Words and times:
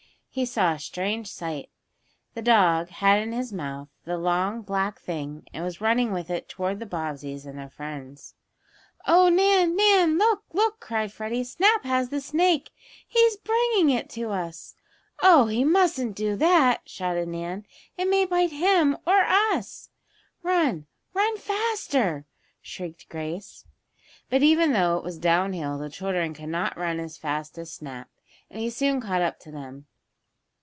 He 0.33 0.45
saw 0.45 0.71
a 0.75 0.79
strange 0.79 1.27
sight. 1.27 1.67
The 2.35 2.41
dog 2.41 2.87
had 2.87 3.21
in 3.21 3.33
his 3.33 3.51
mouth 3.51 3.89
the 4.05 4.17
long, 4.17 4.61
black 4.61 4.97
thing, 4.97 5.45
and 5.53 5.61
was 5.61 5.81
running 5.81 6.13
with 6.13 6.29
it 6.29 6.47
toward 6.47 6.79
the 6.79 6.85
Bobbseys 6.85 7.45
and 7.45 7.59
their 7.59 7.67
friends. 7.69 8.33
"Oh, 9.05 9.27
Nan! 9.27 9.75
Nan! 9.75 10.17
Look! 10.17 10.43
Look!" 10.53 10.79
cried 10.79 11.11
Freddie. 11.11 11.43
"Snap 11.43 11.83
has 11.83 12.07
the 12.07 12.21
snake! 12.21 12.69
He's 13.05 13.35
bringing 13.35 13.89
it 13.89 14.09
to 14.11 14.29
us!" 14.31 14.73
"Oh, 15.21 15.47
he 15.47 15.65
mustn't 15.65 16.15
do 16.15 16.37
that!" 16.37 16.87
shouted 16.89 17.27
Nan. 17.27 17.65
"It 17.97 18.07
may 18.09 18.23
bite 18.23 18.53
him 18.53 18.95
or 19.05 19.19
us." 19.25 19.89
"Run! 20.43 20.85
Run 21.13 21.35
faster!" 21.39 22.25
shrieked 22.61 23.09
Grace. 23.09 23.65
But 24.29 24.43
even 24.43 24.71
though 24.71 24.95
it 24.95 25.03
was 25.03 25.17
down 25.19 25.51
hill 25.51 25.77
the 25.77 25.89
children 25.89 26.33
could 26.33 26.47
not 26.47 26.77
run 26.77 27.01
as 27.01 27.17
fast 27.17 27.57
as 27.57 27.73
Snap, 27.73 28.09
and 28.49 28.61
he 28.61 28.69
soon 28.69 29.01
caught 29.01 29.21
up 29.21 29.37
to 29.41 29.51
them. 29.51 29.87